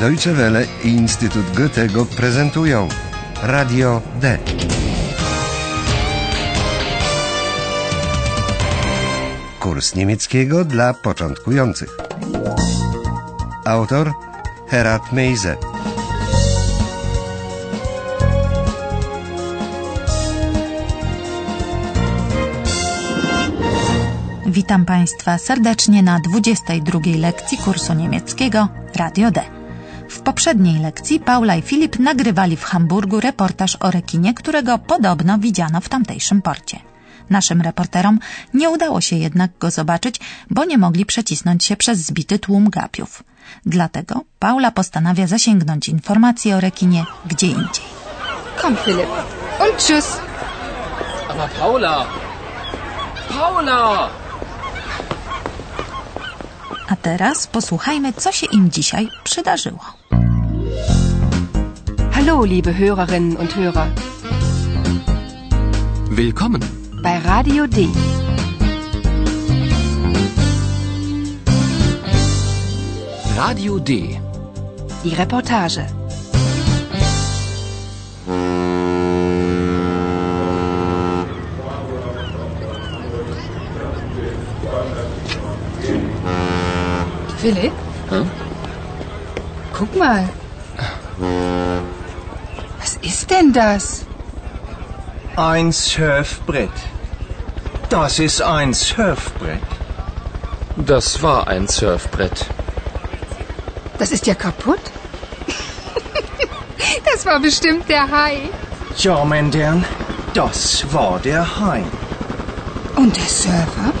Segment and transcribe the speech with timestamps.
[0.00, 2.88] Deutsche Welle i Instytut Goethego prezentują
[3.42, 4.38] Radio D.
[9.60, 11.96] Kurs niemieckiego dla początkujących.
[13.64, 14.12] Autor
[14.68, 15.56] Herat Meise.
[24.46, 29.55] Witam Państwa serdecznie na 22 lekcji kursu niemieckiego Radio D.
[30.26, 35.80] W poprzedniej lekcji Paula i Filip nagrywali w Hamburgu reportaż o rekinie, którego podobno widziano
[35.80, 36.78] w tamtejszym porcie.
[37.30, 38.18] Naszym reporterom
[38.54, 43.22] nie udało się jednak go zobaczyć, bo nie mogli przecisnąć się przez zbity tłum gapiów.
[43.66, 47.88] Dlatego Paula postanawia zasięgnąć informacji o rekinie gdzie indziej.
[48.62, 49.10] Komm, Philipp.
[49.60, 50.06] Und tschüss.
[51.28, 52.06] Aber Paula!
[53.28, 54.08] Paula!
[56.88, 59.95] A teraz posłuchajmy, co się im dzisiaj przydarzyło.
[62.18, 63.88] Hallo, liebe Hörerinnen und Hörer.
[66.08, 66.62] Willkommen!
[67.02, 67.90] Bei Radio D.
[73.36, 74.18] Radio D.
[75.04, 75.86] Die Reportage.
[87.36, 87.72] Philipp?
[88.08, 88.30] Hm?
[89.74, 90.26] Guck mal.
[92.86, 94.04] Was ist denn das?
[95.36, 96.70] Ein Surfbrett.
[97.88, 99.60] Das ist ein Surfbrett.
[100.76, 102.46] Das war ein Surfbrett.
[103.98, 104.80] Das ist ja kaputt.
[107.04, 108.40] das war bestimmt der Hai.
[108.98, 109.84] Ja, mein Herrn,
[110.34, 111.84] das war der Hai.
[112.96, 113.92] Und der Surfer?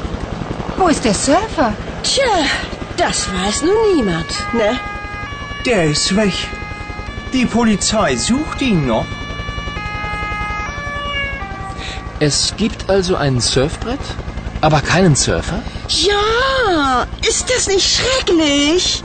[0.78, 1.72] Wo ist der Surfer?
[2.02, 2.24] Tja,
[2.96, 4.78] das weiß nun niemand, ne?
[5.66, 6.34] Der ist weg.
[7.32, 9.06] Die Polizei sucht ihn noch.
[12.18, 14.00] Es gibt also ein Surfbrett,
[14.62, 15.62] aber keinen Surfer?
[15.88, 19.02] Ja, ist das nicht schrecklich?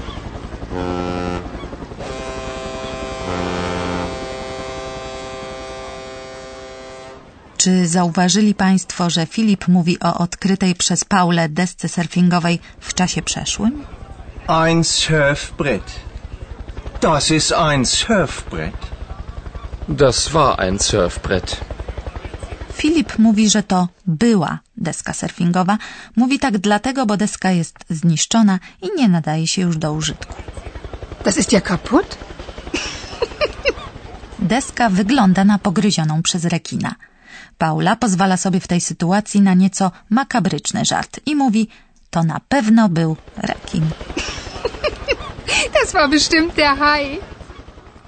[7.58, 13.86] Czy zauważyli Państwo, że Filip mówi o odkrytej przez Paulę desce surfingowej w czasie przeszłym?
[14.48, 15.84] Ein Surfbrett.
[17.02, 18.76] Das ist ein Surfbrett.
[19.88, 21.58] Das war ein Surfbrett.
[22.81, 25.78] Filip mówi, że to była deska surfingowa.
[26.16, 30.36] Mówi tak dlatego, bo deska jest zniszczona i nie nadaje się już do użytku.
[31.25, 32.18] Das ist ja kaputt.
[34.40, 36.96] Deska wygląda na pogryzioną przez rekina.
[37.58, 41.68] Paula pozwala sobie w tej sytuacji na nieco makabryczny żart i mówi,
[42.09, 43.86] to na pewno był rekin.
[45.75, 47.20] Das war bestimmt der Hai.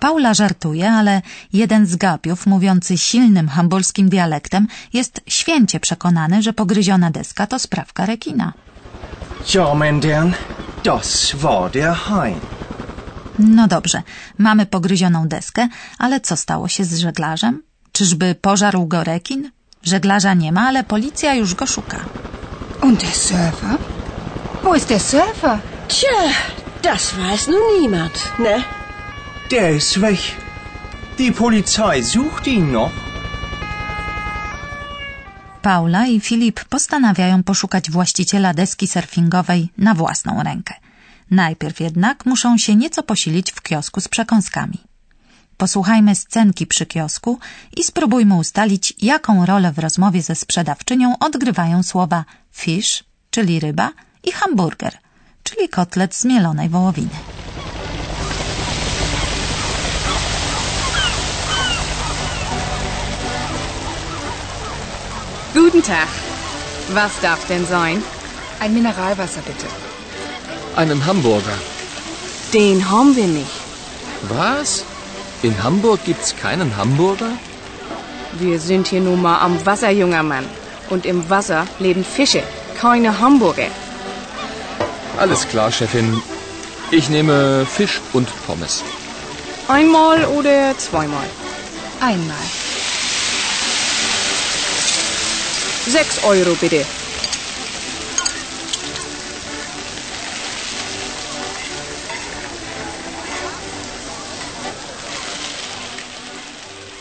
[0.04, 1.22] Paula żartuje, ale
[1.54, 8.06] jeden z gapiów, mówiący silnym hamburskim dialektem, jest święcie przekonany, że pogryziona deska to sprawka
[8.06, 8.54] rekina.
[9.54, 10.32] Ja, mein Herrn,
[10.84, 12.36] das war der Hai.
[13.40, 14.04] No dobrze,
[14.38, 17.64] mamy pogryzioną deskę, ale co stało się z żeglarzem?
[17.92, 19.52] Czyżby pożarł go rekin?
[19.84, 22.00] Żeglarza nie ma, ale policja już go szuka.
[22.82, 23.78] Und der Surfer?
[24.64, 25.60] Wo ist der Surfer?
[25.88, 26.30] Tja,
[26.82, 28.83] das weiß nun niemand, ne?
[29.54, 30.20] Der ist weg.
[31.20, 32.92] Die Polizei sucht ihn noch.
[35.62, 40.74] Paula i Filip postanawiają poszukać właściciela deski surfingowej na własną rękę.
[41.32, 44.80] Najpierw jednak muszą się nieco posilić w kiosku z przekąskami.
[45.58, 47.40] Posłuchajmy scenki przy kiosku
[47.78, 53.92] i spróbujmy ustalić, jaką rolę w rozmowie ze sprzedawczynią odgrywają słowa fish, czyli ryba,
[54.24, 54.98] i hamburger,
[55.44, 57.18] czyli kotlet z mielonej wołowiny.
[65.54, 66.08] Guten Tag.
[66.94, 68.02] Was darf denn sein?
[68.60, 69.68] Ein Mineralwasser, bitte.
[70.76, 71.58] Einen Hamburger.
[72.54, 73.52] Den haben wir nicht.
[74.24, 74.84] Was?
[75.44, 77.34] In Hamburg gibt's keinen Hamburger?
[78.40, 80.46] Wir sind hier nun mal am Wasser, junger Mann.
[80.90, 82.42] Und im Wasser leben Fische,
[82.80, 83.68] keine Hamburger.
[85.18, 86.20] Alles klar, Chefin.
[86.90, 88.84] Ich nehme Fisch und Pommes.
[89.68, 91.28] Einmal oder zweimal?
[92.00, 92.46] Einmal.
[95.88, 96.86] Sechs Euro bitte.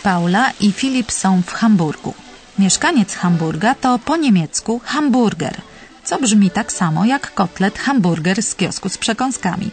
[0.02, 2.14] Paula i Filip są w Hamburgu.
[2.58, 5.61] Mieszkaniec Hamburga to po niemiecku hamburger,
[6.05, 9.70] co brzmi tak samo jak kotlet hamburger z kiosku z przekąskami.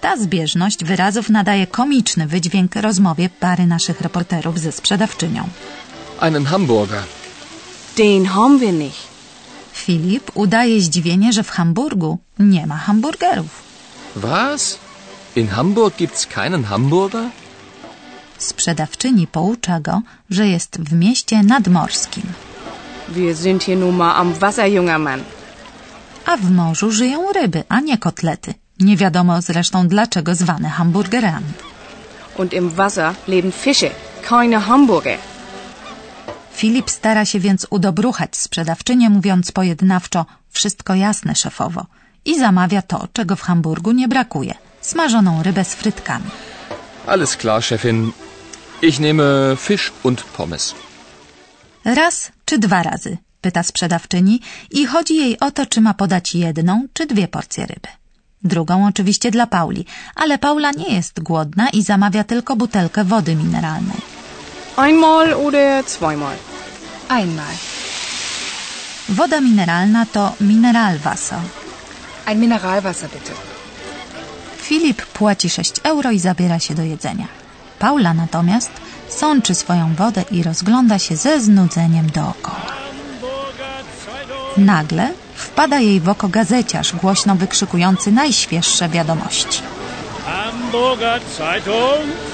[0.00, 5.48] Ta zbieżność wyrazów nadaje komiczny wydźwięk rozmowie pary naszych reporterów ze sprzedawczynią.
[6.20, 7.02] Einen Hamburger.
[7.96, 9.08] Den haben wir nicht.
[9.72, 13.62] Filip udaje zdziwienie, że w Hamburgu nie ma hamburgerów.
[14.16, 14.78] Was?
[15.36, 17.24] In Hamburg gibt's keinen Hamburger?
[18.38, 22.22] Sprzedawczyni poucza go, że jest w mieście nadmorskim,
[23.08, 25.20] Wir sind hier nun mal am Wasser, junger Mann.
[26.26, 28.54] a w morzu żyją ryby, a nie kotlety.
[28.80, 31.52] Nie wiadomo zresztą dlaczego zwane hamburgerami.
[32.36, 33.90] Und im Wasser leben Fische,
[34.28, 35.18] keine Hamburger.
[36.54, 41.86] Filip stara się więc udobruchać sprzedawczynię, mówiąc pojednawczo wszystko jasne, szefowo.
[42.24, 44.54] I zamawia to, czego w Hamburgu nie brakuje.
[44.80, 46.30] Smażoną rybę z frytkami.
[47.06, 48.12] Alles klar, Chefin.
[48.82, 49.24] Ich nehme
[49.56, 50.74] Fisch und Pommes.
[51.84, 53.18] Raz czy dwa razy?
[53.40, 54.40] Pyta sprzedawczyni
[54.70, 57.88] i chodzi jej o to, czy ma podać jedną czy dwie porcje ryby.
[58.44, 64.13] Drugą oczywiście dla Pauli, ale Paula nie jest głodna i zamawia tylko butelkę wody mineralnej.
[64.76, 66.36] Einmal oder zweimal?
[67.08, 67.54] Einmal.
[69.08, 71.40] Woda mineralna to Mineralwasser.
[72.26, 73.32] Ein Mineralwasser bitte.
[74.56, 77.28] Filip płaci 6 euro i zabiera się do jedzenia.
[77.78, 78.70] Paula natomiast
[79.08, 82.72] sączy swoją wodę i rozgląda się ze znudzeniem dookoła.
[84.56, 89.62] Nagle wpada jej w oko gazeciarz głośno wykrzykujący najświeższe wiadomości.
[90.26, 92.33] Hamburger Zeitung.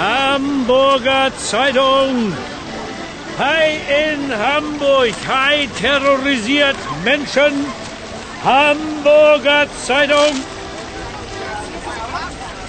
[0.00, 2.32] Hamburger Zeitung.
[3.38, 3.66] Hai
[4.04, 5.12] in Hamburg.
[5.28, 7.66] Hai terrorisiert Menschen.
[8.42, 10.32] Hamburger Zeitung.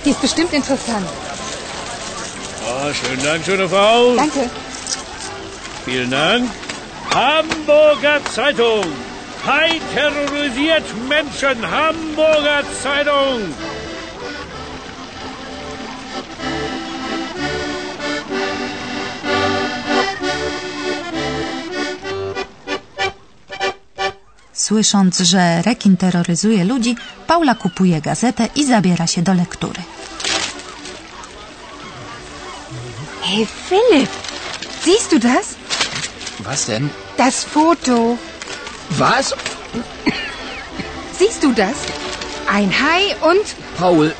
[0.03, 1.07] Die ist bestimmt interessant.
[2.67, 4.13] Ah, schönen Dank, schöne Frau.
[4.17, 4.49] Danke.
[5.85, 6.49] Vielen Dank.
[7.15, 8.83] Hamburger Zeitung.
[9.45, 11.57] Hai terrorisiert Menschen.
[11.79, 13.53] Hamburger Zeitung.
[24.71, 26.95] Słysząc, że rekin terroryzuje ludzi,
[27.27, 29.81] Paula kupuje gazetę i zabiera się do lektury.
[33.21, 34.11] Hey Philipp,
[34.85, 35.45] siehst du das?
[36.39, 36.89] Was denn?
[37.17, 38.17] Das Foto.
[38.91, 39.33] Was?
[41.19, 41.75] Siehst du das?
[42.47, 43.45] Ein Hai und
[43.77, 44.11] Paul,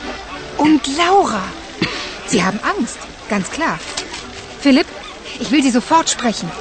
[0.57, 1.43] und Laura.
[2.27, 2.97] Sie haben Angst,
[3.29, 3.79] ganz klar.
[4.63, 4.87] Philipp,
[5.39, 6.51] ich will Sie sofort sprechen.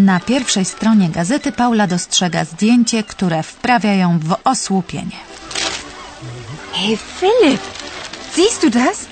[0.00, 5.16] Na pierwszej stronie gazety Paula dostrzega zdjęcie, które wprawia ją w osłupienie.
[6.72, 7.62] Hey Philipp,
[8.36, 9.06] siehst du das?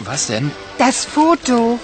[0.00, 0.50] was denn?
[0.78, 1.78] Das Foto.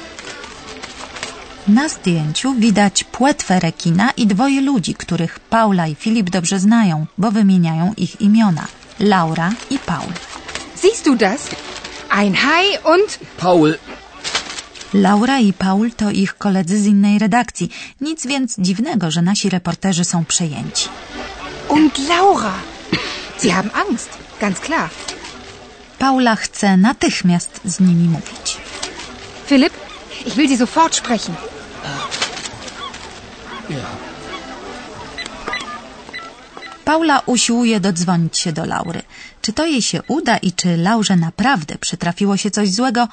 [1.68, 7.30] Na zdjęciu widać płetwę rekina i dwoje ludzi, których Paula i Filip dobrze znają, bo
[7.30, 8.66] wymieniają ich imiona.
[9.00, 10.12] Laura i Paul.
[10.82, 11.40] Siehst du das?
[12.10, 13.78] Ein Hai und Paul,
[14.94, 17.70] Laura i Paul to ich koledzy z innej redakcji.
[18.00, 20.88] Nic więc dziwnego, że nasi reporterzy są przejęci.
[21.68, 22.54] und Laura.
[23.38, 24.10] Sie haben Angst,
[24.40, 24.90] ganz klar.
[25.98, 28.56] Paula chce natychmiast z nimi mówić.
[29.46, 29.74] Philipp,
[30.26, 31.34] ich will Sie sofort sprechen.
[36.84, 39.02] Paula usiłuje dodzwonić się do Laury.
[39.42, 43.08] Czy to jej się uda i czy Laurze naprawdę przytrafiło się coś złego,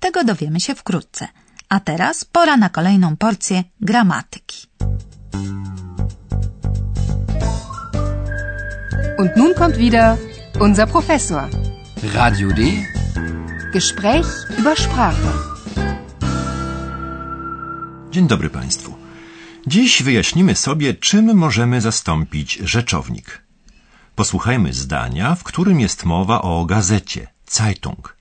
[0.00, 1.28] tego dowiemy się wkrótce.
[1.68, 4.68] A teraz pora na kolejną porcję gramatyki.
[9.18, 10.16] Und nun kommt wieder
[10.60, 11.48] unser Professor.
[12.14, 12.62] Radio D.
[13.72, 14.26] Gespräch
[14.58, 15.32] über Sprache.
[18.10, 18.94] Dzień dobry Państwu.
[19.66, 23.42] Dziś wyjaśnimy sobie, czym możemy zastąpić rzeczownik.
[24.14, 28.17] Posłuchajmy zdania, w którym jest mowa o gazecie, Zeitung.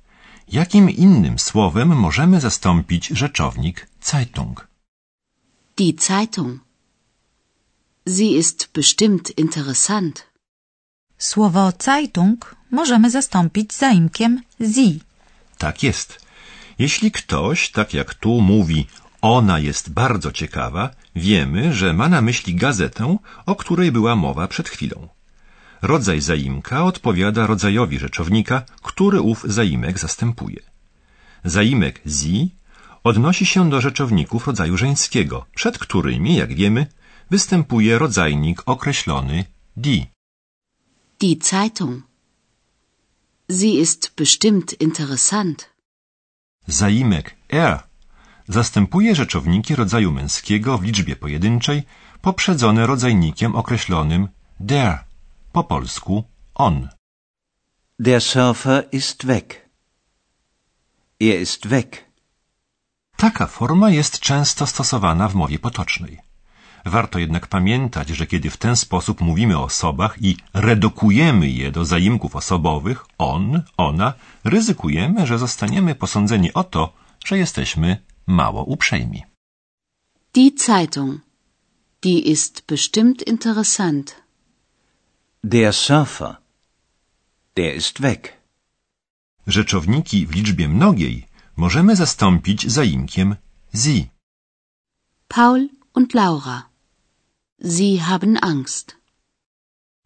[0.52, 4.68] Jakim innym słowem możemy zastąpić rzeczownik Zeitung?
[5.78, 6.60] Die Zeitung.
[8.08, 10.28] Sie ist bestimmt interessant.
[11.18, 15.00] Słowo Zeitung możemy zastąpić zaimkiem sie.
[15.58, 16.20] Tak jest.
[16.80, 18.88] Jeśli ktoś, tak jak tu mówi,
[19.22, 24.70] ona jest bardzo ciekawa, wiemy, że ma na myśli gazetę, o której była mowa przed
[24.70, 25.17] chwilą.
[25.82, 30.62] Rodzaj zaimka odpowiada rodzajowi rzeczownika, który ów zaimek zastępuje.
[31.44, 32.48] Zaimek sie
[33.04, 36.88] odnosi się do rzeczowników rodzaju żeńskiego, przed którymi, jak wiemy,
[37.30, 39.46] występuje rodzajnik określony
[39.78, 40.06] die.
[41.20, 42.04] Die Zeitung.
[43.50, 45.70] Sie ist bestimmt interessant.
[46.68, 47.84] Zaimek er
[48.48, 51.84] zastępuje rzeczowniki rodzaju męskiego w liczbie pojedynczej
[52.22, 54.28] poprzedzone rodzajnikiem określonym
[54.60, 55.07] der,
[55.58, 56.24] po polsku
[56.56, 56.76] on.
[58.08, 59.48] Der Surfer ist weg.
[61.20, 61.90] Er ist weg.
[63.18, 66.18] Taka forma jest często stosowana w mowie potocznej.
[66.86, 71.86] Warto jednak pamiętać, że kiedy w ten sposób mówimy o osobach i redukujemy je do
[71.86, 76.94] zaimków osobowych on, ona, ryzykujemy, że zostaniemy posądzeni o to,
[77.26, 77.98] że jesteśmy
[78.28, 79.24] mało uprzejmi.
[80.34, 81.22] Die Zeitung.
[82.04, 84.27] Die ist bestimmt interessant.
[85.44, 86.38] Der Surfer.
[87.56, 88.34] Der ist weg.
[89.48, 91.28] Rzeczowniki w liczbie mnogiej
[91.58, 93.36] możemy zastąpić zaimkiem
[93.74, 94.08] sie.
[95.28, 96.70] Paul und Laura.
[97.62, 98.96] Sie haben Angst.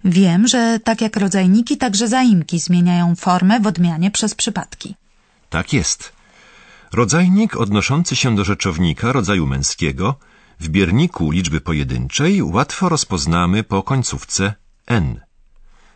[0.04, 4.96] Wiem, że tak jak rodzajniki, także zaimki zmieniają formę w odmianie przez przypadki.
[5.50, 6.14] Tak jest.
[6.92, 10.16] Rodzajnik odnoszący się do rzeczownika rodzaju męskiego
[10.60, 14.54] w bierniku liczby pojedynczej łatwo rozpoznamy po końcówce
[14.88, 15.20] n.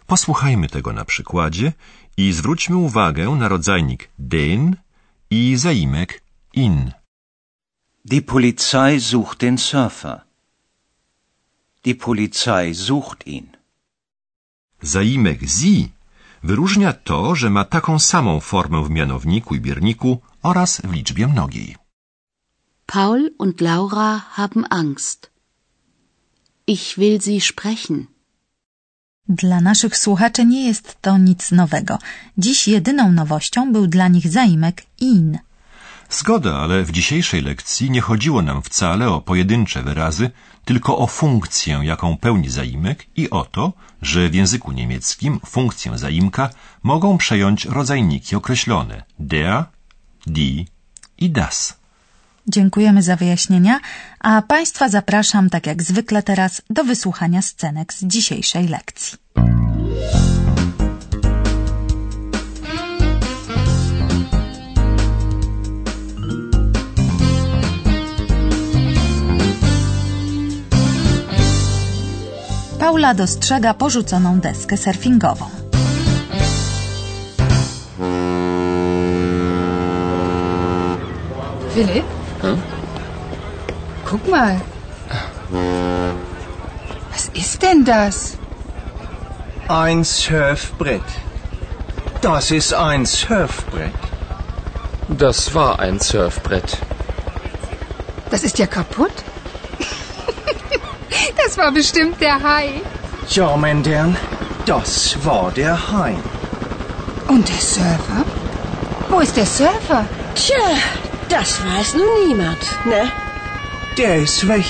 [0.07, 1.73] Posłuchajmy tego na przykładzie
[2.17, 4.75] i zwróćmy uwagę na rodzajnik den
[5.29, 6.21] i zaimek
[6.53, 6.91] in.
[8.05, 10.21] Die Polizei sucht den Surfer.
[11.83, 13.47] Die Polizei sucht ihn.
[14.81, 15.89] Zaimek sie
[16.43, 21.75] wyróżnia to, że ma taką samą formę w mianowniku i bierniku oraz w liczbie mnogiej.
[22.85, 25.31] Paul und Laura haben Angst.
[26.67, 28.14] Ich will sie sprechen.
[29.29, 31.99] Dla naszych słuchaczy nie jest to nic nowego.
[32.37, 35.39] Dziś jedyną nowością był dla nich zaimek in.
[36.09, 40.31] Zgoda, ale w dzisiejszej lekcji nie chodziło nam wcale o pojedyncze wyrazy,
[40.65, 46.49] tylko o funkcję, jaką pełni zaimek i o to, że w języku niemieckim funkcję zaimka
[46.83, 49.65] mogą przejąć rodzajniki określone der,
[50.27, 50.65] die
[51.17, 51.84] i das.
[52.47, 53.79] Dziękujemy za wyjaśnienia,
[54.19, 59.17] a Państwa zapraszam, tak jak zwykle teraz, do wysłuchania scenek z dzisiejszej lekcji.
[72.79, 75.45] Paula dostrzega porzuconą deskę surfingową.
[81.75, 82.24] Philipp?
[82.45, 82.61] Hm?
[84.05, 84.61] Guck mal.
[87.11, 88.37] Was ist denn das?
[89.67, 91.01] Ein Surfbrett.
[92.21, 93.91] Das ist ein Surfbrett.
[95.07, 96.77] Das war ein Surfbrett.
[98.29, 99.13] Das ist ja kaputt.
[101.37, 102.81] das war bestimmt der Hai.
[103.29, 104.15] Ja, mein Herrn,
[104.67, 106.15] das war der Hai.
[107.27, 108.23] Und der Surfer?
[109.09, 110.05] Wo ist der Surfer?
[110.35, 110.77] Tja,
[111.29, 113.11] das weiß nun niemand, ne?
[113.97, 114.65] Der ist weg.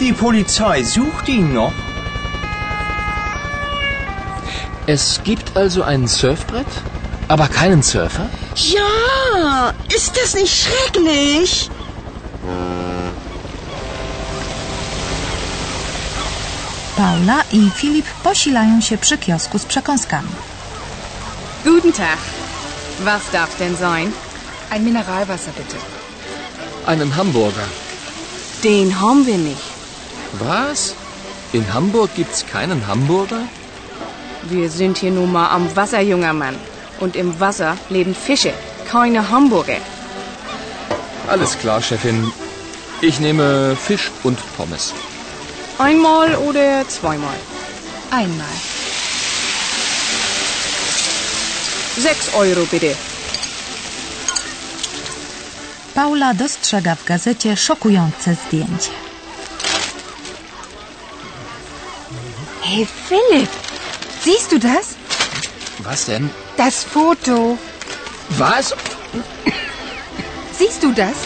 [0.00, 1.72] Die Polizei sucht ihn noch.
[4.86, 6.72] Es gibt also ein Surfbrett,
[7.28, 8.28] aber keinen Surfer?
[8.56, 11.70] Ja, ist das nicht schrecklich?
[16.96, 20.28] Paula i Filip posilają się przy kiosku z przekąskami.
[21.64, 22.18] Guten Tag.
[23.00, 24.12] Was darf denn sein?
[24.70, 25.76] Ein Mineralwasser bitte.
[26.86, 27.66] Einen Hamburger.
[28.62, 29.60] Den haben wir nicht.
[30.38, 30.94] Was?
[31.52, 33.42] In Hamburg gibt's keinen Hamburger?
[34.44, 36.56] Wir sind hier nun mal am Wasser, junger Mann.
[37.00, 38.52] Und im Wasser leben Fische,
[38.88, 39.78] keine Hamburger.
[41.26, 42.32] Alles klar, Chefin.
[43.00, 44.94] Ich nehme Fisch und Pommes.
[45.78, 47.38] Einmal oder zweimal?
[48.10, 48.56] Einmal.
[51.96, 52.94] Sechs Euro bitte.
[56.00, 58.90] Paula dostrzega w gazecie szokujące zdjęcie.
[62.62, 63.50] Hey Philipp,
[64.24, 64.94] siehst du das?
[65.80, 66.28] Was denn?
[66.56, 67.56] Das Foto.
[68.30, 68.74] Was?
[70.58, 71.16] Siehst du das?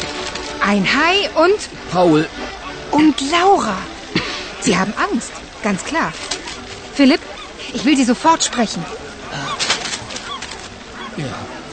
[0.61, 2.29] Ein Hai und Paul,
[2.91, 3.77] und Laura.
[4.61, 6.13] Sie haben Angst, ganz klar.
[6.95, 7.21] Philipp,
[7.75, 8.85] ich will Sie sofort sprechen.
[11.17, 11.64] ja.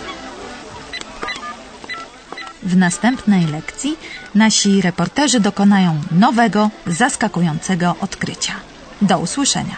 [2.64, 3.98] W następnej lekcji
[4.36, 8.54] nasi reporterzy dokonają nowego, zaskakującego odkrycia.
[9.02, 9.78] Do usłyszenia.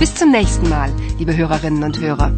[0.00, 2.30] Bis zum nächsten Mal, liebe Hörerinnen und Hörer.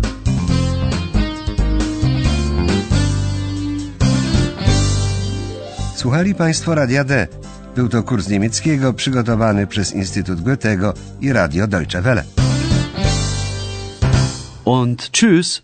[5.96, 7.28] Słuchali Państwo Radia D.
[7.76, 12.45] Był to kurs niemieckiego przygotowany przez Instytut Goethego i Radio Deutsche Welle.
[14.66, 15.62] Und tschüss.